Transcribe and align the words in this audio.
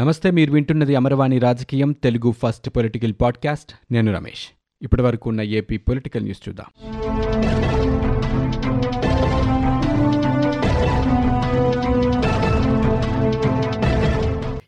నమస్తే 0.00 0.30
మీరు 0.30 0.52
వింటున్నది 0.52 0.96
అమరవాణి 0.96 1.38
రాజకీయం 1.38 1.92
తెలుగు 1.92 2.32
ఫస్ట్ 2.32 2.70
పొలిటికల్ 2.70 3.12
పాడ్కాస్ట్. 3.20 3.72
నేను 3.92 4.12
రమేష్. 4.12 4.48
ఇప్పటి 4.82 5.02
వరకు 5.02 5.30
ఉన్న 5.30 5.40
ఏపీ 5.40 5.76
పొలిటికల్ 5.76 6.22
న్యూస్ 6.22 6.48
చూద్దాం. 6.48 6.66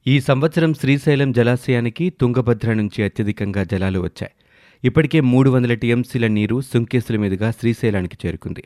ఈ 0.06 0.20
సంవత్సరం 0.20 0.74
శ్రీశైలం 0.74 1.32
జలాశయానికి 1.32 2.10
తుంగభద్ర 2.10 2.72
నుంచి 2.72 3.04
అత్యధికంగా 3.04 3.64
జలాలు 3.64 4.00
వచ్చాయి. 4.00 4.30
ఇప్పటికే 4.84 5.20
మూడు 5.20 5.50
వందల 5.50 5.74
టీఎంసీల 5.74 6.26
నీరు 6.26 6.60
సుంకేసుల 6.60 7.16
మీదుగా 7.16 7.50
శ్రీశైలానికి 7.50 8.26
చేరుకుంది. 8.26 8.64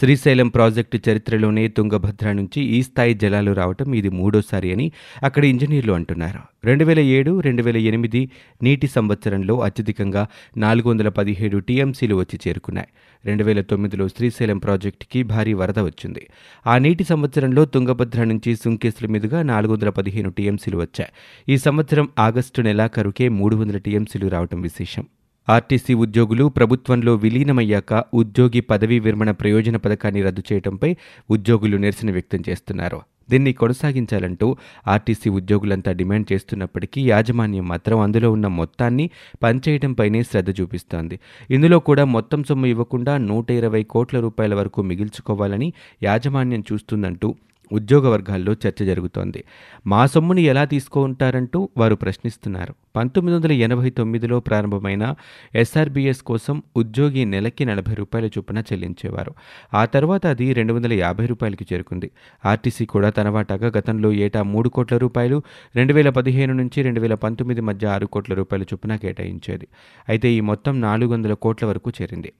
శ్రీశైలం 0.00 0.48
ప్రాజెక్టు 0.48 1.10
చరిత్రలోనే 1.10 1.68
తుంగభద్ర 1.68 2.32
నుంచి 2.32 2.62
ఈ 2.62 2.82
స్థాయి 2.82 3.14
జలాలు 3.14 3.52
రావటం 3.52 3.94
ఇది 3.94 4.08
మూడోసారి 4.08 4.72
అని 4.72 4.92
అక్కడ 5.22 5.44
ఇంజనీర్లు 5.44 5.92
అంటున్నారు. 5.92 6.40
రెండు 6.64 6.84
వేల 6.84 6.98
ఏడు 6.98 7.40
రెండు 7.40 7.62
వేల 7.62 7.76
ఎనిమిది 7.76 8.30
నీటి 8.62 8.86
సంవత్సరంలో 8.86 9.60
అత్యధికంగా 9.60 10.26
నాలుగు 10.56 10.88
వందల 10.90 11.08
పదిహేడు 11.08 11.58
టీఎంసీలు 11.58 12.14
వచ్చి 12.14 12.38
చేరుకున్నాయి. 12.48 12.88
రెండు 13.24 13.44
వేల 13.44 13.60
తొమ్మిదిలో 13.60 14.08
శ్రీశైలం 14.08 14.58
ప్రాజెక్టుకి 14.58 15.22
భారీ 15.22 15.52
వరద 15.52 15.78
వచ్చింది. 15.78 16.26
ఆ 16.66 16.78
నీటి 16.78 17.04
సంవత్సరంలో 17.04 17.64
తుంగభద్ర 17.64 18.24
నుంచి 18.24 18.56
సుంకేసుల 18.56 19.06
మీదుగా 19.06 19.42
నాలుగు 19.42 19.72
వందల 19.72 19.88
పదిహేను 19.88 20.30
టీఎంసీలు 20.30 20.76
వచ్చాయి. 20.76 21.10
ఈ 21.54 21.58
సంవత్సరం 21.58 22.08
ఆగస్టు 22.18 22.62
నెలాఖరుకే 22.62 23.28
మూడు 23.28 23.56
వందల 23.56 23.78
టీఎంసీలు 23.78 24.28
రావటం 24.28 24.60
విశేషం. 24.60 25.04
ఆర్టీసీ 25.48 25.94
ఉద్యోగులు 25.94 26.48
ప్రభుత్వంలో 26.48 27.14
విలీనమయ్యాక 27.14 28.04
ఉద్యోగి 28.14 28.60
పదవీ 28.60 28.98
విరమణ 28.98 29.30
ప్రయోజన 29.30 29.76
పథకాన్ని 29.76 30.22
రద్దు 30.22 30.42
చేయడంపై 30.52 30.96
ఉద్యోగులు 31.30 31.76
నిరసన 31.76 32.10
వ్యక్తం 32.10 32.42
చేస్తున్నారు. 32.48 33.00
దీన్ని 33.30 33.52
కొనసాగించాలంటూ 33.52 34.56
ఆర్టీసీ 34.86 35.28
ఉద్యోగులంతా 35.30 35.92
డిమాండ్ 35.92 36.32
చేస్తున్నప్పటికీ 36.32 37.08
యాజమాన్యం 37.08 37.68
మాత్రం 37.68 37.98
అందులో 38.00 38.32
ఉన్న 38.32 38.46
మొత్తాన్ని 38.46 39.10
పనిచేయడంపైనే 39.42 40.22
శ్రద్ధ 40.22 40.60
చూపిస్తోంది. 40.60 41.20
ఇందులో 41.50 41.78
కూడా 41.78 42.04
మొత్తం 42.04 42.44
సొమ్ము 42.44 42.66
ఇవ్వకుండా 42.66 43.16
నూట 43.18 43.50
ఇరవై 43.50 43.82
కోట్ల 43.82 44.20
రూపాయల 44.20 44.54
వరకు 44.54 44.82
మిగిల్చుకోవాలని 44.82 45.72
యాజమాన్యం 46.02 46.64
చూస్తుందంటూ 46.72 47.34
ఉద్యోగ 47.72 48.08
వర్గాల్లో 48.08 48.52
చర్చ 48.52 48.84
జరుగుతోంది. 48.84 49.44
మా 49.86 50.06
సొమ్ముని 50.06 50.42
ఎలా 50.42 50.64
తీసుకుంటారంటూ 50.64 51.68
వారు 51.76 51.94
ప్రశ్నిస్తున్నారు. 51.94 52.74
పంతొమ్మిది 52.96 53.36
వందల 53.36 53.52
ఎనభై 53.52 53.90
తొమ్మిదిలో 53.90 54.40
ప్రారంభమైన 54.40 55.14
ఎస్ఆర్బిఎస్ 55.54 56.22
కోసం 56.22 56.62
ఉద్యోగి 56.76 57.24
నెలకి 57.24 57.64
నలభై 57.64 57.94
రూపాయల 57.94 58.26
చొప్పున 58.26 58.58
చెల్లించేవారు. 58.58 59.34
ఆ 59.74 59.84
తర్వాత 59.84 60.26
అది 60.26 60.52
రెండు 60.52 60.72
వందల 60.72 60.92
యాభై 60.92 61.26
రూపాయలకి 61.26 61.66
చేరుకుంది. 61.72 62.10
ఆర్టీసీ 62.44 62.86
కూడా 62.86 63.10
తన 63.10 63.28
వాటాగా 63.28 63.72
గతంలో 63.78 64.12
ఏటా 64.12 64.42
మూడు 64.42 64.68
కోట్ల 64.68 64.96
రూపాయలు 64.96 65.42
రెండు 65.76 65.92
వేల 65.92 66.10
పదిహేను 66.10 66.54
నుంచి 66.54 66.82
రెండు 66.82 67.00
వేల 67.00 67.14
పంతొమ్మిది 67.14 67.60
మధ్య 67.60 67.86
ఆరు 67.86 68.06
కోట్ల 68.06 68.34
రూపాయల 68.34 68.62
చొప్పున 68.62 68.96
కేటాయించేది. 68.96 69.68
అయితే 70.08 70.30
ఈ 70.30 70.40
మొత్తం 70.40 70.80
నాలుగు 70.80 71.12
వందల 71.12 71.34
కోట్ల 71.34 71.66
వరకు 71.66 71.92
చేరింది. 72.02 72.32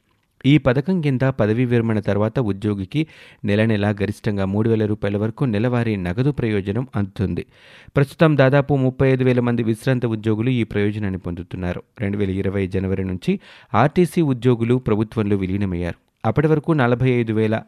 ఈ 0.47 0.59
పథకం 0.59 1.00
కింద 1.00 1.20
పదవీ 1.23 1.64
విరమణ 1.64 1.98
తర్వాత 1.98 2.39
ఉద్యోగికి 2.39 3.06
నెల 3.45 3.64
నెలా 3.64 3.91
గరిష్టంగా 3.91 4.45
మూడు 4.45 4.70
వేల 4.70 4.87
రూపాయల 4.87 5.17
వరకు 5.17 5.45
నెలవారీ 5.45 5.97
నగదు 5.97 6.31
ప్రయోజనం 6.31 6.87
అందుతుంది. 6.97 7.47
ప్రస్తుతం 7.97 8.37
దాదాపు 8.37 8.75
ముప్పై 8.75 9.09
ఐదు 9.09 9.25
వేల 9.25 9.41
మంది 9.41 9.62
విశ్రాంత 9.62 10.06
ఉద్యోగులు 10.06 10.50
ఈ 10.50 10.62
ప్రయోజనాన్ని 10.62 11.19
పొందుతున్నారు. 11.19 11.83
రెండు 12.00 12.19
వేల 12.19 12.31
ఇరవై 12.31 12.67
జనవరి 12.67 13.05
నుంచి 13.05 13.41
ఆర్టీసీ 13.75 14.22
ఉద్యోగులు 14.22 14.77
ప్రభుత్వంలో 14.78 15.37
విలీనమయ్యారు. 15.37 15.98
అప్పటి 16.25 16.48
వరకు 16.48 16.72
నలభై 16.72 17.11
ఐదు 17.11 17.33
వేల 17.33 17.62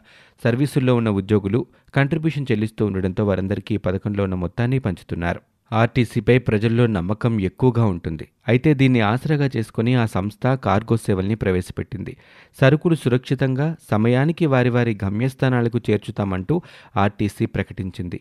సర్వీసుల్లో 0.45 0.95
ఉన్న 0.95 1.09
ఉద్యోగులు 1.09 1.67
కంట్రిబ్యూషన్ 1.95 2.47
చెల్లిస్తూ 2.53 2.87
ఉండడంతో 2.87 3.25
వారందరికీ 3.25 3.75
ఈ 3.75 3.79
పథకంలో 3.79 4.25
ఉన్న 4.25 4.35
మొత్తాన్ని 4.35 4.79
పంచుతున్నారు. 4.79 5.41
ఆర్టీసీపై 5.73 6.39
ప్రజల్లో 6.39 6.87
నమ్మకం 6.87 7.41
ఎక్కువగా 7.41 7.85
ఉంటుంది. 7.85 8.29
అయితే 8.49 8.75
దీన్ని 8.75 9.01
ఆసరాగా 9.01 9.51
చేసుకుని 9.57 9.95
ఆ 9.95 10.07
సంస్థ 10.07 10.47
కార్గో 10.47 10.97
సేవల్ని 10.97 11.35
ప్రవేశపెట్టింది. 11.35 12.17
సరుకులు 12.61 12.95
సురక్షితంగా 12.95 13.77
సమయానికి 13.91 14.47
వారి 14.47 14.69
వారి 14.69 14.99
గమ్యస్థానాలకు 15.05 15.81
చేర్చుతామంటూ 15.91 16.63
ఆర్టీసీ 16.97 17.47
ప్రకటించింది. 17.47 18.21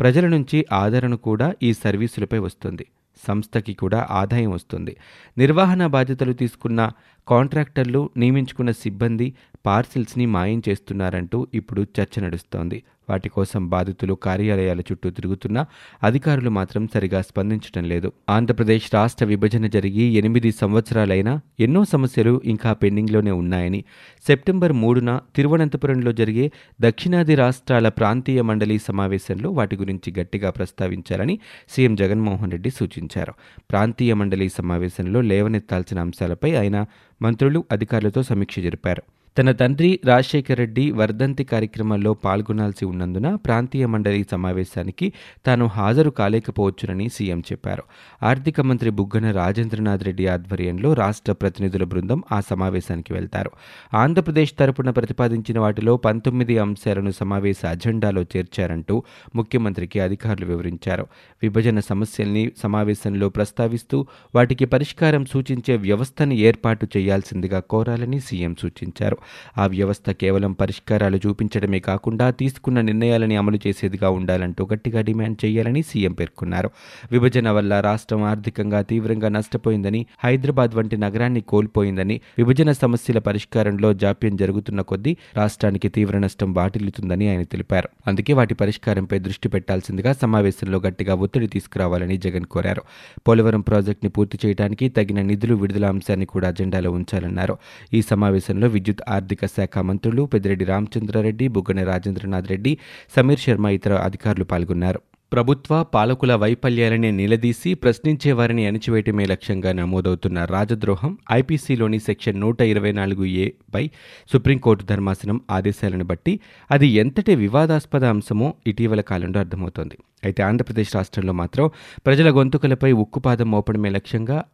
ప్రజల 0.00 0.28
నుంచి 0.28 0.66
ఆదరణ 0.72 1.14
కూడా 1.14 1.54
ఈ 1.62 1.72
సర్వీసులపై 1.72 2.38
వస్తుంది. 2.38 2.86
సంస్థకి 3.28 3.74
కూడా 3.74 4.08
ఆదాయం 4.10 4.50
వస్తుంది. 4.50 4.96
నిర్వహణ 5.38 5.86
బాధ్యతలు 5.86 6.32
తీసుకున్న 6.32 6.90
కాంట్రాక్టర్లు 7.28 8.10
నియమించుకున్న 8.16 8.70
సిబ్బంది 8.70 9.34
పార్సిల్స్ని 9.66 10.26
మాయం 10.26 10.62
చేస్తున్నారంటూ 10.68 11.46
ఇప్పుడు 11.54 11.86
చర్చ 12.00 12.22
నడుస్తోంది. 12.22 12.82
వాటి 13.10 13.28
కోసం 13.28 13.68
బాధితులు 13.68 14.14
కార్యాలయాల 14.14 14.80
చుట్టూ 14.80 15.10
తిరుగుతున్నా 15.10 15.66
అధికారులు 16.02 16.50
మాత్రం 16.50 16.88
సరిగా 16.94 17.20
స్పందించడం 17.20 17.84
లేదు. 17.84 18.12
ఆంధ్రప్రదేశ్ 18.28 18.94
రాష్ట్ర 18.94 19.24
విభజన 19.24 19.66
జరిగి 19.66 20.02
ఎనిమిది 20.02 20.52
సంవత్సరాలైనా 20.52 21.40
ఎన్నో 21.60 21.84
సమస్యలు 21.84 22.40
ఇంకా 22.44 22.72
పెండింగ్లోనే 22.72 23.30
ఉన్నాయని 23.30 23.84
సెప్టెంబర్ 24.26 24.72
మూడున 24.72 25.20
తిరువనంతపురంలో 25.36 26.12
జరిగే 26.12 26.50
దక్షిణాది 26.80 27.34
రాష్ట్రాల 27.34 27.88
ప్రాంతీయ 27.88 28.42
మండలి 28.42 28.78
సమావేశంలో 28.78 29.50
వాటి 29.50 29.76
గురించి 29.76 30.20
గట్టిగా 30.20 30.50
ప్రస్తావించాలని 30.50 31.38
సీఎం 31.68 31.94
జగన్మోహన్ 31.94 32.50
రెడ్డి 32.50 32.70
సూచించారు. 32.70 33.34
ప్రాంతీయ 33.70 34.14
మండలి 34.14 34.48
సమావేశంలో 34.48 35.20
లేవనెత్తాల్సిన 35.20 36.00
అంశాలపై 36.00 36.54
ఆయన 36.54 36.86
మంత్రులు 37.22 37.64
అధికారులతో 37.72 38.22
సమీక్ష 38.22 38.58
జరిపారు. 38.58 39.02
తన 39.36 39.52
తండ్రి 39.52 40.00
రాజశేఖర 40.04 40.54
రెడ్డి 40.54 40.92
వర్ధంతి 40.92 41.44
కార్యక్రమంలో 41.44 42.14
పాల్గొనాల్సి 42.14 42.84
ఉన్నందున 42.84 43.34
ప్రాంతీయ 43.34 43.86
మండలి 43.86 44.26
సమావేశానికి 44.30 45.12
తాను 45.46 45.66
హాజరు 45.66 46.10
కాలేకపోవచ్చునని 46.10 47.08
సీఎం 47.08 47.40
చెప్పారు. 47.52 47.82
ఆర్థిక 48.22 48.60
మంత్రి 48.60 48.90
బుగ్గన 48.90 49.30
రాజేంద్రనాథ్ 49.30 50.04
రెడ్డి 50.04 50.26
ఆధ్వర్యంలో 50.26 50.94
రాష్ట్ర 50.94 51.32
ప్రతినిధుల 51.32 51.84
బృందం 51.84 52.22
ఆ 52.32 52.40
సమావేశానికి 52.40 53.12
వెళ్తారు. 53.12 53.50
ఆంధ్రప్రదేశ్ 53.94 54.54
తరపున 54.58 54.90
ప్రతిపాదించిన 54.90 55.58
వాటిలో 55.58 55.96
పంతొమ్మిది 55.96 56.58
అంశాలను 56.58 57.10
సమావేశ 57.10 57.56
అజెండాలో 57.66 58.22
చేర్చారంటూ 58.22 59.02
ముఖ్యమంత్రికి 59.36 60.00
అధికారులు 60.00 60.46
వివరించారు. 60.46 61.06
విభజన 61.42 61.80
సమస్యల్ని 61.80 62.52
సమావేశంలో 62.62 63.28
ప్రస్తావిస్తూ 63.28 64.06
వాటికి 64.34 64.64
పరిష్కారం 64.64 65.24
సూచించే 65.24 65.76
వ్యవస్థను 65.76 66.32
ఏర్పాటు 66.32 66.86
చేయాల్సిందిగా 66.96 67.60
కోరాలని 67.60 68.20
సీఎం 68.20 68.56
సూచించారు. 68.60 69.16
ఆ 69.58 69.66
వ్యవస్థ 69.66 70.10
కేవలం 70.10 70.52
పరిష్కారాలు 70.52 71.16
చూపించడమే 71.16 71.78
కాకుండా 71.78 72.30
తీసుకున్న 72.30 72.80
నిర్ణయాలని 72.80 73.36
అమలు 73.36 73.58
చేసేదిగా 73.66 74.10
ఉండాలంటూ 74.10 74.68
గట్టిగా 74.72 75.00
డిమాండ్ 75.00 75.44
చేయాలని 75.44 75.82
సీఎం 75.82 76.12
పేర్కొన్నారు. 76.12 76.70
విభజన 77.12 77.50
వల్ల 77.50 77.80
రాష్ట్రం 77.80 78.22
ఆర్థికంగా 78.22 78.82
తీవ్రంగా 78.82 79.28
నష్టపోయిందని 79.28 80.06
హైదరాబాద్ 80.24 80.74
వంటి 80.74 80.96
నగరాన్ని 80.96 81.40
కోల్పోయిందని 81.40 82.20
విభజన 82.38 82.72
సమస్యల 82.72 83.18
పరిష్కారంలో 83.18 83.94
జాప్యం 83.94 84.36
జరుగుతున్న 84.36 84.80
కొద్దీ 84.80 85.16
రాష్ట్రానికి 85.36 85.88
తీవ్ర 85.88 86.18
నష్టం 86.18 86.52
వాటిల్లుతుందని 86.52 87.30
ఆయన 87.30 87.42
తెలిపారు. 87.42 87.88
అందుకే 88.06 88.32
వాటి 88.32 88.54
పరిష్కారంపై 88.54 89.18
దృష్టి 89.18 89.48
పెట్టాల్సిందిగా 89.48 90.12
సమావేశంలో 90.12 90.78
గట్టిగా 90.78 91.14
ఒత్తిడి 91.14 91.46
తీసుకురావాలని 91.46 92.16
జగన్ 92.16 92.44
కోరారు. 92.44 92.82
పోలవరం 93.28 93.60
ప్రాజెక్టుని 93.60 94.10
పూర్తి 94.10 94.38
చేయడానికి 94.46 94.88
తగిన 94.88 95.22
నిధులు 95.22 95.54
విడుదల 95.54 95.86
అంశాన్ని 95.86 96.26
కూడా 96.26 96.48
అజెండాలో 96.48 96.90
ఉంచాలన్నారు. 96.90 97.56
ఈ 97.94 98.02
సమావేశంలో 98.02 98.68
విద్యుత్ 98.68 99.00
ఆర్థిక 99.10 99.46
శాఖ 99.46 99.78
మంత్రులు 99.78 100.22
పెద్దిరెడ్డి 100.22 100.64
రామచంద్రారెడ్డి 100.64 101.48
బుగ్గన 101.48 101.84
రాజేంద్రనాథ్ 101.84 102.50
రెడ్డి 102.50 102.78
సమీర్ 103.16 103.40
శర్మ 103.40 103.66
ఇతర 103.66 103.94
అధికారులు 104.08 104.44
పాల్గొన్నారు. 104.44 105.00
ప్రభుత్వ 105.32 105.72
పాలకుల 105.94 106.34
వైఫల్యాలని 106.34 107.12
నిలదీసి 107.12 107.74
ప్రశ్నించే 107.74 108.32
వారిని 108.32 108.66
అణిచివేయటమే 108.66 109.24
లక్ష్యంగా 109.24 109.72
నమోదవుతున్న 109.72 110.44
రాజద్రోహం 110.44 111.18
ఐపీసీలోని 111.32 111.98
సెక్షన్ 111.98 112.40
నూట 112.40 112.60
ఇరవై 112.60 112.92
నాలుగు 112.92 113.24
ఏపై 113.24 113.90
సుప్రీంకోర్టు 114.32 114.84
ధర్మాసనం 114.84 115.40
ఆదేశాలను 115.50 116.04
బట్టి 116.04 116.40
అది 116.70 116.88
ఎంతటి 117.02 117.34
వివాదాస్పద 117.34 118.04
అంశమో 118.04 118.54
ఇటీవల 118.66 119.00
కాలంలో 119.00 119.40
అర్థమవుతోంది. 119.40 119.98
అయితే 120.24 120.42
ఆంధ్రప్రదేశ్ 120.42 120.96
రాష్ట్రంలో 120.96 121.32
మాత్రం 121.32 121.70
ప్రజల 122.06 122.30
గొంతుకలపై 122.30 122.92
ఉక్కుపాదం 122.92 123.50
మోపడమే 123.50 123.90
లక్ష్యంగా 123.90 124.44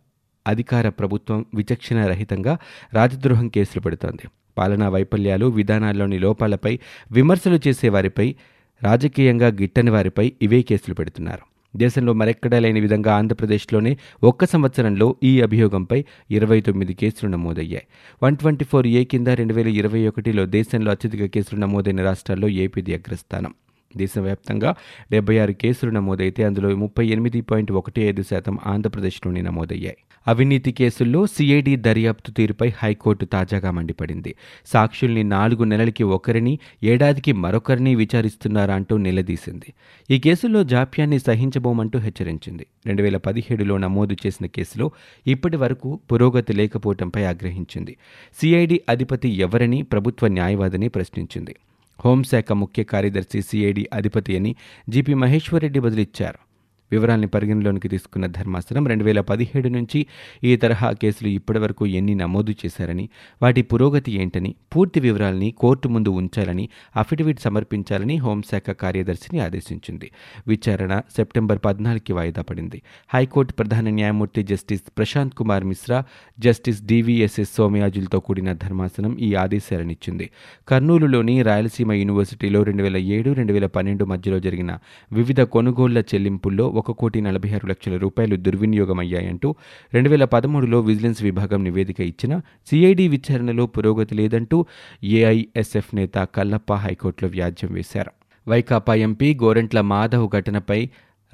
అధికార 0.46 0.88
ప్రభుత్వం 0.88 1.46
విచక్షణ 1.54 2.06
రహితంగా 2.06 2.58
రాజద్రోహం 2.94 3.48
కేసులు 3.48 3.80
పెడుతోంది. 3.80 4.26
పాలనా 4.58 4.88
వైఫల్యాలు 4.88 5.46
విధానాల్లోని 5.46 6.18
లోపాలపై 6.18 6.78
విమర్శలు 7.12 7.60
చేసేవారిపై 7.68 8.34
రాజకీయంగా 8.82 9.48
గిట్టని 9.48 9.90
వారిపై 9.90 10.32
ఇవే 10.42 10.62
కేసులు 10.62 10.94
పెడుతున్నారు. 10.94 11.56
దేశంలో 11.76 12.12
మరెక్కడా 12.12 12.58
లేని 12.58 12.80
విధంగా 12.80 13.14
ఆంధ్రప్రదేశ్లోనే 13.14 13.96
ఒక్క 14.22 14.44
సంవత్సరంలో 14.44 15.16
ఈ 15.22 15.40
అభియోగంపై 15.40 16.04
ఇరవై 16.30 16.60
తొమ్మిది 16.60 16.94
కేసులు 16.94 17.30
నమోదయ్యాయి. 17.30 17.86
వన్ 18.22 18.36
ట్వంటీ 18.36 18.64
ఫోర్ 18.64 18.86
ఏ 18.86 19.04
కింద 19.04 19.28
రెండు 19.28 19.54
వేల 19.54 19.68
ఇరవై 19.68 20.06
ఒకటిలో 20.06 20.46
దేశంలో 20.46 20.90
అత్యధిక 20.90 21.24
కేసులు 21.24 21.60
నమోదైన 21.60 22.02
రాష్ట్రాల్లో 22.04 22.48
ఏపీది 22.48 22.94
అగ్రస్థానం. 22.94 23.54
దేశవ్యాప్తంగా 23.96 24.74
డెబ్బై 25.12 25.38
ఆరు 25.38 25.52
కేసులు 25.52 25.90
నమోదైతే 25.90 26.44
అందులో 26.44 26.76
ముప్పై 26.76 27.06
ఎనిమిది 27.06 27.40
పాయింట్ 27.40 27.72
ఒకటి 27.72 28.02
ఐదు 28.02 28.22
శాతం 28.22 28.58
ఆంధ్రప్రదేశ్లోనే 28.66 29.40
నమోదయ్యాయి. 29.42 29.96
అవినీతి 30.26 30.72
కేసుల్లో 30.72 31.26
సిఐడి 31.26 31.76
దర్యాప్తు 31.76 32.30
తీరుపై 32.30 32.68
హైకోర్టు 32.68 33.24
తాజాగా 33.24 33.70
మండిపడింది. 33.70 34.34
సాక్షుల్ని 34.66 35.24
నాలుగు 35.24 35.64
నెలలకి 35.64 36.04
ఒకరిని 36.04 36.58
ఏడాదికి 36.82 37.32
మరొకరిని 37.32 37.94
విచారిస్తున్నారా 37.94 38.74
అంటూ 38.74 38.96
నిలదీసింది. 38.96 39.74
ఈ 40.10 40.18
కేసుల్లో 40.18 40.64
జాప్యాన్ని 40.64 41.18
సహించబోమంటూ 41.18 41.98
హెచ్చరించింది. 41.98 42.66
రెండు 42.86 43.02
వేల 43.02 43.16
పదిహేడులో 43.16 43.76
నమోదు 43.76 44.16
చేసిన 44.26 44.46
కేసులో 44.46 44.90
ఇప్పటి 45.26 45.56
వరకు 45.56 46.00
పురోగతి 46.12 46.52
లేకపోవడంపై 46.52 47.24
ఆగ్రహించింది. 47.24 47.96
సిఐడి 48.40 48.80
అధిపతి 48.88 49.28
ఎవరని 49.28 49.82
ప్రభుత్వ 49.82 50.26
న్యాయవాదిని 50.26 50.88
ప్రశ్నించింది. 50.88 51.54
హోంశాఖ 52.04 52.52
ముఖ్య 52.52 52.82
కార్యదర్శి 52.82 53.42
సిఐడి 53.42 53.88
అధిపతి 53.92 54.36
అని 54.36 54.56
జీపీ 54.88 55.14
మహేశ్వరరెడ్డి 55.14 55.80
బదిలిచ్చారు. 55.80 56.45
వివరాల్ని 56.92 57.26
పరిగణలోనికి 57.26 57.88
తీసుకున్న 57.88 58.26
ధర్మాసనం 58.26 58.86
రెండు 58.86 59.04
వేల 59.04 59.20
పదిహేడు 59.20 59.68
నుంచి 59.68 60.06
ఈ 60.44 60.56
తరహా 60.56 60.92
కేసులు 60.92 61.28
ఇప్పటివరకు 61.28 61.86
ఎన్ని 61.86 62.14
నమోదు 62.14 62.50
చేశారని 62.50 63.08
వాటి 63.42 63.62
పురోగతి 63.62 64.12
ఏంటని 64.12 64.54
పూర్తి 64.76 65.00
వివరాల్ని 65.00 65.50
కోర్టు 65.50 65.88
ముందు 65.88 66.08
ఉంచాలని 66.08 66.68
అఫిడవిట్ 66.96 67.40
సమర్పించాలని 67.40 68.16
హోంశాఖ 68.16 68.70
కార్యదర్శిని 68.70 69.40
ఆదేశించింది. 69.40 70.10
విచారణ 70.48 71.00
సెప్టెంబర్ 71.16 71.58
పద్నాలుగుకి 71.64 72.12
వాయిదా 72.12 72.42
పడింది. 72.42 72.82
హైకోర్టు 73.14 73.52
ప్రధాన 73.52 73.90
న్యాయమూర్తి 73.90 74.42
justice 74.42 74.82
Prashant 74.98 75.34
Kumar 75.34 75.64
Mishra 75.64 76.04
justice 76.40 76.82
DVSS 76.82 77.54
సోమయాజులతో 77.56 78.20
కూడిన 78.20 78.52
ధర్మాసనం 78.52 79.18
ఈ 79.18 79.34
ఆదేశాలనిచ్చింది. 79.34 80.30
కర్నూలులోని 80.68 81.42
రాయలసీమ 81.42 81.92
యూనివర్సిటీలో 81.92 82.62
రెండు 82.62 82.82
వేల 82.82 82.96
ఏడు 82.96 83.32
రెండు 83.32 83.52
వేల 83.52 83.66
పన్నెండు 83.66 84.04
మధ్యలో 84.04 84.40
జరిగిన 84.40 84.78
వివిధ 85.12 85.40
కొనుగోళ్ళ 85.40 85.98
చెల్లింపుల్లో 85.98 86.68
ఒక 86.76 86.90
కోటి 86.90 87.20
నలభై 87.20 87.50
ఆరు 87.50 87.66
లక్షల 87.66 87.96
రూపాయలు 87.96 88.36
దుర్వినియోగమయ్యాయంటూ 88.36 89.48
రెండు 89.94 90.08
వేల 90.08 90.24
పదమూడులో 90.24 90.80
విజిలెన్స్ 90.80 91.22
విభాగం 91.22 91.64
నివేదిక 91.64 92.00
ఇచ్చిన 92.00 92.34
సిఐడి 92.66 93.08
విచారణలో 93.08 93.66
పురోగతి 93.66 94.14
లేదంటూ 94.14 94.58
ఏఐఎస్ఎఫ్ 95.04 95.90
నేత 95.94 96.28
కల్లప్ప 96.36 96.72
హైకోర్టులో 96.84 97.30
వ్యాజ్యం 97.30 97.72
వేశారు. 97.72 98.12
వైకాపా 98.46 98.94
ఎంపీ 98.94 99.28
గోరెంట్ల 99.34 99.80
మాధవ్ 99.80 100.28
ఘటనపై 100.28 100.80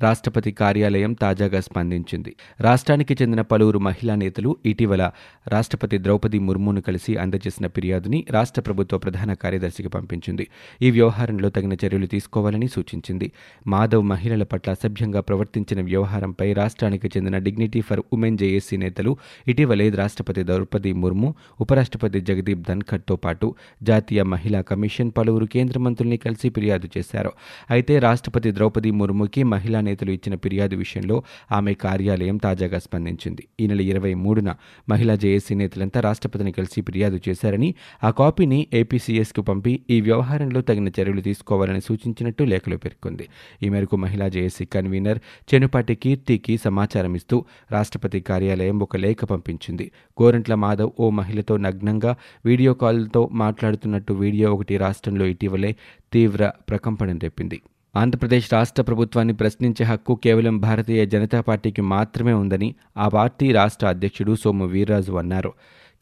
రాష్ట్రపతి 0.02 0.52
కార్యాలయం 0.52 1.12
తాజాగా 1.12 1.60
స్పందించింది. 1.60 2.34
రాష్ట్రానికి 2.60 3.16
చెందిన 3.22 3.40
పలువురు 3.40 3.78
మహిళా 3.78 4.14
నేతలు 4.14 4.56
ఇటీవల 4.66 5.10
రాష్ట్రపతి 5.48 5.98
ద్రౌపది 5.98 6.38
ముర్మును 6.38 6.80
కలిసి 6.80 7.16
అందజేసిన 7.16 7.66
ఫిర్యాదుని 7.66 8.24
రాష్ట్ర 8.30 8.60
ప్రభుత్వ 8.60 8.98
ప్రధాన 8.98 9.32
కార్యదర్శికి 9.32 9.88
పంపించింది. 9.88 10.46
ఈ 10.82 10.90
వ్యవహారంలో 10.90 11.50
తగిన 11.50 11.72
చర్యలు 11.72 12.06
తీసుకోవాలని 12.06 12.68
సూచించింది. 12.68 13.32
మాధవ్ 13.66 14.02
మహిళల 14.02 14.42
పట్ల 14.42 14.70
అసభ్యంగా 14.70 15.20
ప్రవర్తించిన 15.20 15.80
వ్యవహారంపై 15.82 16.52
రాష్ట్రానికి 16.52 17.08
చెందిన 17.08 17.38
డిగ్నిటీ 17.38 17.80
ఫర్ 17.80 18.02
ఉమెన్ 18.12 18.38
జేఏసీ 18.38 18.76
నేతలు 18.76 19.16
ఇటీవలే 19.48 19.90
రాష్ట్రపతి 19.90 20.42
ద్రౌపది 20.42 20.92
ముర్ము 20.92 21.34
ఉపరాష్ట్రపతి 21.60 22.20
జగదీప్ 22.20 22.68
ధన్ఖడ్తో 22.68 23.16
పాటు 23.16 23.54
జాతీయ 23.82 24.22
మహిళా 24.22 24.60
కమిషన్ 24.60 25.12
పలువురు 25.16 25.46
కేంద్ర 25.46 25.78
మంత్రుల్ని 25.78 26.16
కలిసి 26.16 26.48
ఫిర్యాదు 26.48 26.88
చేశారు. 26.98 27.32
అయితే 27.70 27.98
రాష్ట్రపతి 27.98 28.52
ద్రౌపది 28.54 28.90
ముర్ముకి 28.90 29.42
మహిళా 29.42 29.80
నేతలు 29.92 30.12
ఇచ్చిన 30.18 30.34
ఫిర్యాదు 30.44 30.76
విషయంలో 30.82 31.18
ఆమె 31.52 31.74
కార్యాలయం 31.86 32.36
తాజాగా 32.46 32.78
స్పందించింది. 32.78 33.42
ఈ 33.60 33.66
నెల 33.66 33.80
ఇరవై 33.92 34.14
మూడున 34.24 34.50
మహిళా 34.88 35.14
జేఏసీ 35.14 35.54
నేతలంతా 35.54 35.98
రాష్ట్రపతిని 36.00 36.52
కలిసి 36.52 36.80
ఫిర్యాదు 36.80 37.20
చేశారని 37.28 37.68
ఆ 38.04 38.10
కాపీని 38.20 38.60
ఏపీసీఎస్కు 38.80 39.42
పంపి 39.42 39.72
ఈ 39.90 39.98
వ్యవహారంలో 40.00 40.60
తగిన 40.68 40.88
చర్యలు 40.98 41.22
తీసుకోవాలని 41.28 41.80
సూచించినట్టు 41.80 42.42
లేఖలో 42.52 42.76
పేర్కొంది. 42.76 43.24
ఈ 43.62 43.68
మేరకు 43.68 43.96
మహిళా 43.96 44.28
జేఏసీ 44.28 44.64
కన్వీనర్ 44.74 45.20
చెనుపాటి 45.50 45.94
కీర్తికి 45.94 46.56
సమాచారం 46.56 47.14
ఇస్తూ 47.20 47.38
రాష్ట్రపతి 47.70 48.20
కార్యాలయం 48.30 48.78
ఒక 48.86 48.96
లేఖ 48.96 49.24
పంపించింది. 49.32 49.86
గోరంట్ల 50.22 50.54
మాధవ్ 50.64 50.92
ఓ 51.00 51.08
మహిళతో 51.20 51.56
నగ్నంగా 51.66 52.14
వీడియో 52.46 52.74
కాల్తో 52.82 53.22
మాట్లాడుతున్నట్టు 53.32 54.12
వీడియో 54.24 54.48
ఒకటి 54.54 54.76
రాష్ట్రంలో 54.76 55.26
ఇటీవలే 55.34 55.72
తీవ్ర 56.12 56.52
ప్రకంపనం 56.70 57.18
తెప్పింది. 57.18 57.58
ఆంధ్రప్రదేశ్ 57.94 58.52
రాష్ట్ర 58.52 58.82
ప్రభుత్వాన్ని 58.82 59.34
ప్రశ్నించే 59.34 59.84
హక్కు 59.84 60.14
కేవలం 60.14 60.58
భారతీయ 60.58 61.04
జనతా 61.04 61.40
పార్టీకి 61.40 61.82
మాత్రమే 61.82 62.32
ఉందని 62.32 62.74
ఆ 62.96 63.08
పార్టీ 63.08 63.52
రాష్ట్ర 63.52 63.86
అధ్యక్షుడు 63.86 64.34
సోము 64.34 64.64
వీర్రాజు 64.64 65.12
అన్నారు. 65.12 65.50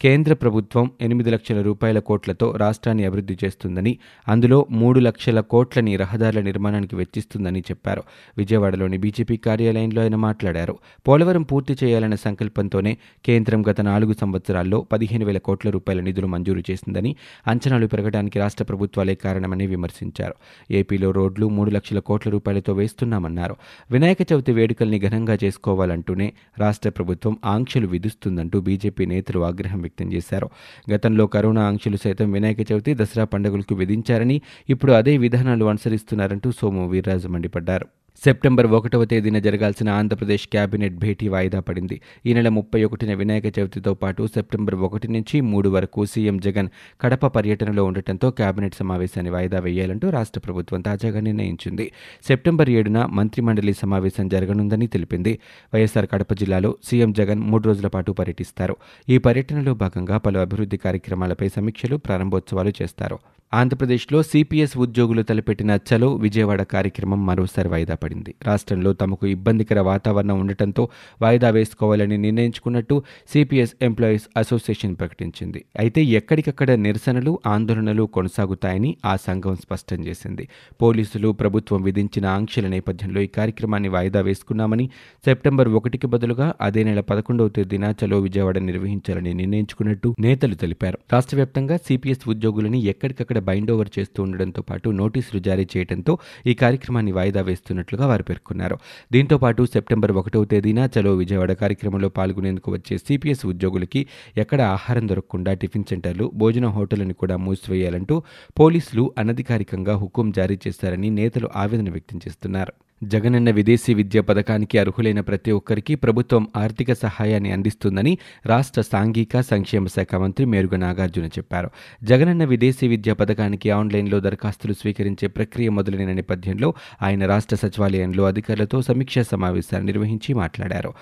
కేంద్ర 0.01 0.33
ప్రభుత్వం 0.33 0.91
ఎనిమిది 1.01 1.29
లక్షల 1.29 1.61
రూపాయల 1.61 1.99
కోట్లతో 1.99 2.51
రాష్ట్రాన్ని 2.57 3.05
అభివృద్ధి 3.05 3.37
చేస్తుందని 3.45 3.97
అందులో 4.27 4.67
మూడు 4.71 4.99
లక్షల 4.99 5.39
కోట్లని 5.39 5.95
రహదారుల 5.95 6.41
నిర్మాణానికి 6.41 6.95
వెచ్చిస్తుందని 6.95 7.59
చెప్పారు. 7.59 8.03
విజయవాడలోని 8.37 8.97
బీజేపీ 8.97 9.37
కార్యాలయంలో 9.37 10.01
ఆయన 10.01 10.15
మాట్లాడారు. 10.15 10.77
పోలవరం 11.07 11.43
పూర్తి 11.43 11.77
చేయాలన్న 11.83 12.15
సంకల్పంతోనే 12.15 12.97
కేంద్రం 13.25 13.63
గత 13.69 13.81
నాలుగు 13.81 14.13
సంవత్సరాల్లో 14.21 14.81
పదిహేను 14.91 15.25
వేల 15.25 15.37
కోట్ల 15.37 15.69
రూపాయల 15.69 16.01
నిధులు 16.01 16.27
మంజూరు 16.27 16.63
చేసిందని 16.71 17.15
అంచనాలు 17.47 17.87
పెరగడానికి 17.87 18.39
రాష్ట్ర 18.39 18.63
ప్రభుత్వాలే 18.63 19.15
కారణమని 19.15 19.67
విమర్శించారు. 19.67 20.33
ఏపీలో 20.71 21.11
రోడ్లు 21.11 21.49
మూడు 21.49 21.71
లక్షల 21.71 21.99
కోట్ల 21.99 22.31
రూపాయలతో 22.31 22.73
వేస్తున్నామన్నారు. 22.73 23.55
వినాయక 23.91 24.17
చవితి 24.33 24.51
వేడుకల్ని 24.51 24.99
ఘనంగా 24.99 25.37
చేసుకోవాలంటూనే 25.43 26.33
రాష్ట్ర 26.59 26.89
ప్రభుత్వం 26.89 27.37
ఆంక్షలు 27.45 27.87
విధిస్తుందంటూ 27.87 28.61
బీజేపీ 28.61 29.05
నేతలు 29.05 29.39
ఆగ్రహం 29.39 29.90
వ్యక్తం 29.91 30.13
చేశారు. 30.13 30.49
గతంలో 30.91 31.27
కరోనా 31.27 31.63
ఆంక్షలు 31.67 31.97
సైతం 31.97 32.31
వినాయక 32.31 32.71
చవితి 32.71 32.93
దసరా 32.93 33.23
పండుగలకు 33.23 33.75
విధించారని 33.75 34.41
ఇప్పుడు 34.69 34.91
అదే 34.91 35.17
విధానాలు 35.17 35.65
అనుసరిస్తున్నారంటూ 35.65 36.51
సోము 36.51 36.89
వీర్రాజు 36.89 37.27
మండిపడ్డారు. 37.27 37.87
సెప్టెంబర్ 38.23 38.67
ఒకటవ 38.67 39.05
తేదీన 39.05 39.39
జరగాల్సిన 39.39 39.89
ఆంధ్రప్రదేశ్ 39.89 40.47
కేబినెట్ 40.47 40.93
భేటీ 40.93 41.27
వాయిదా 41.27 41.59
పడింది. 41.59 42.01
ఈ 42.25 42.33
నెల 42.33 42.49
ముప్పై 42.49 42.83
ఒకటిన 42.83 43.13
వినాయక 43.13 43.59
చవితితో 43.59 43.93
పాటు 43.93 44.27
సెప్టెంబర్ 44.27 44.75
ఒకటి 44.75 45.07
నుంచి 45.07 45.41
మూడు 45.41 45.69
వరకు 45.69 46.05
సీఎం 46.05 46.37
జగన్ 46.37 46.69
కడప 47.01 47.25
పర్యటనలో 47.25 47.85
ఉండటంతో 47.85 48.31
కేబినెట్ 48.31 48.75
సమావేశాన్ని 48.75 49.31
వాయిదా 49.31 49.59
వేయాలంటూ 49.59 50.09
రాష్ట్ర 50.09 50.39
ప్రభుత్వం 50.39 50.81
తాజాగా 50.81 51.19
నిర్ణయించింది. 51.19 51.91
సెప్టెంబర్ 52.27 52.69
ఏడున 52.69 53.05
మంత్రిమండలి 53.05 53.73
సమావేశం 53.73 54.27
జరగనుందని 54.27 54.87
తెలిపింది. 54.87 55.39
వైఎస్సార్ 55.73 56.07
కడప 56.11 56.33
జిల్లాలో 56.33 56.77
సీఎం 56.83 57.13
జగన్ 57.13 57.39
మూడు 57.39 57.63
రోజుల 57.67 57.87
పాటు 57.87 58.11
పర్యటిస్తారు. 58.11 58.75
ఈ 59.09 59.17
పర్యటనలో 59.17 59.73
భాగంగా 59.73 60.17
పలు 60.17 60.39
అభివృద్ధి 60.39 60.77
కార్యక్రమాలపై 60.77 61.47
సమీక్షలు 61.47 61.97
ప్రారంభోత్సవాలు 61.97 62.73
చేస్తారు. 62.81 63.19
ఆంధ్రప్రదేశ్లో 63.53 64.23
సిపిఎస్ 64.23 64.77
ఉద్యోగులు 64.77 65.21
తలపెట్టిన 65.21 65.79
చలో 65.87 66.15
విజయవాడ 66.15 66.61
కార్యక్రమం 66.61 67.25
మరోసారి 67.25 67.69
వాయిదా 67.69 67.95
పడింది. 67.95 68.35
రాష్ట్రంలో 68.47 68.93
తమకు 68.93 69.27
ఇబ్బందికర 69.27 69.79
వాతావరణం 69.81 70.39
ఉండటంతో 70.39 70.89
వాయిదా 71.21 71.49
వేసుకోవాలని 71.49 72.17
నిర్ణయించుకున్నట్టు 72.17 73.03
సిపిఎస్ 73.33 73.73
ఎంప్లాయీస్ 73.81 74.27
అసోసియేషన్ 74.37 74.95
ప్రకటించింది. 74.95 75.65
అయితే 75.79 76.03
ఎక్కడికక్కడ 76.03 76.71
నిరసనలు 76.71 77.39
ఆందోళనలు 77.47 78.03
కొనసాగుతాయని 78.03 78.97
ఆ 79.05 79.15
సంఘం 79.15 79.55
స్పష్టం 79.55 80.05
చేసింది. 80.05 80.49
పోలీసులు 80.81 81.31
ప్రభుత్వం 81.31 81.81
విధించిన 81.81 82.25
ఆంక్షల 82.25 82.67
నేపథ్యంలో 82.67 83.21
ఈ 83.21 83.27
కార్యక్రమాన్ని 83.27 83.89
వాయిదా 83.89 84.21
వేసుకున్నామని 84.21 84.89
సెప్టెంబర్ 85.25 85.69
ఒకటికి 85.69 86.07
బదులుగా 86.07 86.53
అదే 86.61 86.83
నెల 86.83 86.99
పదకొండవ 86.99 87.47
తేదీన 87.47 87.93
చలో 88.03 88.19
విజయవాడ 88.19 88.57
నిర్వహించాలని 88.57 89.33
నిర్ణయించుకున్నట్టు 89.33 90.15
నేతలు 90.19 90.55
తెలిపారు. 90.55 90.99
రాష్ట్ర 91.13 91.35
వ్యాప్తంగా 91.35 91.77
సిపిఎస్ 91.77 92.29
ఉద్యోగులని 92.29 92.81
ఎక్కడికక్కడ 92.85 93.37
బైండ్ 93.47 93.71
ఓవర్ 93.75 93.91
చేస్తూ 93.97 94.19
ఉండడంతో 94.23 94.61
పాటు 94.61 94.87
నోటీసులు 95.01 95.41
జారీ 95.47 95.65
చేయడంతో 95.73 96.13
ఈ 96.47 96.53
కార్యక్రమాన్ని 96.63 97.11
వాయిదా 97.11 97.41
వేస్తున్నట్లుగా 97.41 98.05
వారు 98.11 98.25
పేర్కొన్నారు. 98.29 98.77
దీంతో 99.13 99.37
పాటు 99.37 99.61
సెప్టెంబర్ 99.75 100.13
ఒకటవ 100.21 100.45
తేదీన 100.53 100.89
చలో 100.95 101.13
విజయవాడ 101.15 101.51
కార్యక్రమంలో 101.63 102.09
పాల్గొనేందుకు 102.09 102.71
వచ్చే 102.71 102.97
సిపిఎస్ 103.07 103.45
ఉద్యోగులకి 103.45 104.03
ఎక్కడ 104.37 104.61
ఆహారం 104.75 105.07
దొరకకుండా 105.09 105.53
టిఫిన్ 105.53 105.89
సెంటర్లు 105.89 106.27
భోజన 106.35 106.65
హోటళ్ళను 106.77 107.17
కూడా 107.23 107.37
మూసివేయాలంటూ 107.47 108.17
పోలీసులు 108.59 109.05
అనధికారికంగా 109.17 109.95
హుకుం 109.95 110.29
జారీ 110.31 110.57
చేశారని 110.67 111.09
నేతలు 111.19 111.49
ఆవేదన 111.55 111.89
వ్యక్తం 111.89 112.19
చేస్తున్నారు. 112.27 112.73
జగనన్న 113.03 113.51
విదేశీ 113.51 113.93
విద్య 113.93 114.21
పథకానికి 114.21 114.77
అర్హులైన 114.77 115.19
ప్రతి 115.19 115.51
ఒక్కరికి 115.51 115.95
ప్రభుత్వం 115.95 116.47
ఆర్థిక 116.57 116.93
సహాయాన్ని 116.93 117.51
అందిస్తుందని 117.51 118.17
రాష్ట్ర 118.45 118.81
సాంఘిక 118.81 119.41
సంక్షేమ 119.41 119.87
శాఖ 119.87 120.15
మంత్రి 120.15 120.45
మేరుగ 120.45 120.75
నాగార్జున 120.75 121.25
చెప్పారు. 121.25 121.69
జగనన్న 122.03 122.43
విదేశీ 122.43 122.87
విద్య 122.87 123.13
పథకానికి 123.13 123.69
ఆన్లైన్లో 123.69 124.19
దరఖాస్తులు 124.19 124.73
స్వీకరించే 124.73 125.27
ప్రక్రియ 125.27 125.69
మొదలైన 125.69 126.11
నేపథ్యంలో 126.11 126.73
ఆయన 127.01 127.25
రాష్ట్ర 127.25 127.55
సచివాలయంలో 127.55 128.25
అధికారులతో 128.25 128.81
సమీక్షా 128.81 129.21
సమావేశాన్ని 129.21 129.85
నిర్వహించి 129.85 130.33
మాట్లాడారు. 130.33 130.93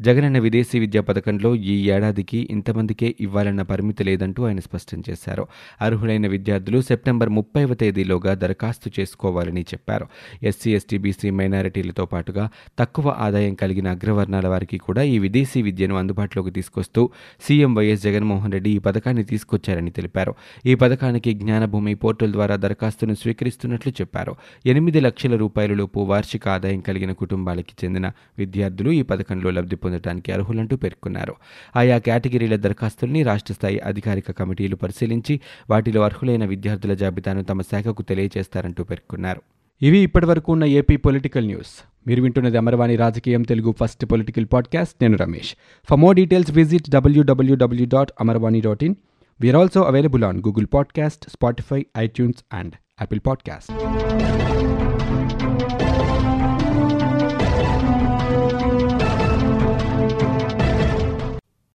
జగనన్న 0.00 0.38
విదేశీ 0.38 0.78
విద్యా 0.78 1.02
పథకంలో 1.02 1.54
ఈ 1.54 1.90
ఏడాదికి 1.90 2.48
ఇంతమందికే 2.50 3.14
ఇవ్వాలన్న 3.20 3.62
పరిమితి 3.62 4.04
లేదంటూ 4.04 4.46
ఆయన 4.46 4.60
స్పష్టం 4.60 5.02
చేశారు. 5.10 5.46
అర్హులైన 5.80 6.26
విద్యార్థులు 6.26 6.80
సెప్టెంబర్ 6.80 7.28
ముప్పైవ 7.28 7.74
తేదీలోగా 7.74 8.34
దరఖాస్తు 8.34 8.90
చేసుకోవాలని 9.00 9.60
చెప్పారు. 9.62 10.06
ఎస్సీ 10.42 10.74
ఎస్టీ 10.74 10.98
బీసీ 10.98 11.30
మైనారిటీలతో 11.30 12.06
పాటుగా 12.06 12.50
తక్కువ 12.78 13.14
ఆదాయం 13.18 13.54
కలిగిన 13.54 13.88
అగ్రవర్ణాల 13.88 14.48
వారికి 14.48 14.78
కూడా 14.78 15.02
ఈ 15.02 15.18
విదేశీ 15.18 15.62
విద్యను 15.62 15.96
అందుబాటులోకి 15.96 16.50
తీసుకొస్తూ 16.50 17.10
సీఎం 17.40 17.74
వైఎస్ 17.74 18.02
జగన్మోహన్ 18.02 18.52
రెడ్డి 18.52 18.70
ఈ 18.70 18.78
పథకాన్ని 18.78 19.24
తీసుకొచ్చారని 19.24 19.90
తెలిపారు. 19.90 20.34
ఈ 20.66 20.74
పథకానికి 20.74 21.32
జ్ఞానభూమి 21.32 21.94
పోర్టల్ 21.94 22.32
ద్వారా 22.32 22.56
దరఖాస్తును 22.56 23.14
స్వీకరిస్తున్నట్లు 23.14 23.92
చెప్పారు. 24.00 24.34
ఎనిమిది 24.66 25.00
లక్షల 25.00 25.36
రూపాయల 25.36 25.74
లోపు 25.74 26.00
వార్షిక 26.00 26.48
ఆదాయం 26.48 26.80
కలిగిన 26.80 27.12
కుటుంబాలకి 27.12 27.74
చెందిన 27.84 28.12
విద్యార్థులు 28.38 28.90
ఈ 28.90 29.02
పథకంలో 29.02 29.50
లబ్ధి 29.50 29.76
పొందడానికి 29.84 30.32
అర్హులంటూ 30.32 30.76
పేర్కొన్నారు. 30.76 31.34
ఆయా 31.76 31.98
కేటగిరీల 31.98 32.56
దరఖాస్తుల్ని 32.56 33.22
రాష్ట్ర 33.22 33.54
స్థాయి 33.54 33.78
అధికారిక 33.78 34.30
కమిటీలు 34.30 34.76
పరిశీలించి 34.76 35.40
వాటిలో 35.70 36.02
అర్హులైన 36.02 36.44
విద్యార్థుల 36.44 36.94
జాబితాను 36.94 37.42
తమ 37.42 37.62
శాఖకు 37.62 38.02
తెలియజేస్తారంటూ 38.02 38.84
పేర్కొన్నారు. 38.84 39.42
ఇవి 39.82 39.98
ఇప్పటివరకు 39.98 40.52
ఉన్న 40.52 40.64
ఏపీ 40.64 40.96
పొలిటికల్ 40.96 41.46
న్యూస్. 41.46 41.72
మీరు 42.06 42.22
వింటున్నది 42.22 42.56
అమర్వాణి 42.56 42.96
రాజకీయం 42.96 43.42
తెలుగు 43.42 43.74
ఫస్ట్ 43.80 44.04
పొలిటికల్ 44.04 44.46
పాడ్కాస్ట్. 44.52 44.94
నేను 45.02 45.16
Ramesh. 45.16 45.54
For 45.90 45.98
more 45.98 46.16
details 46.16 46.50
visit 46.50 46.90
WWW 46.90 47.86
dot 47.86 48.12
Amarvani 48.20 48.60
dot 48.60 48.84
in 48.84 48.94
we are 49.40 49.56
also 49.56 49.82
available 49.82 50.24
on 50.24 50.38
Google 50.38 50.66
podcast 50.74 51.30
Spotify 51.30 51.86
iTunes 51.98 52.44
and 52.52 52.74
Apple 53.00 53.20
podcast 53.26 54.13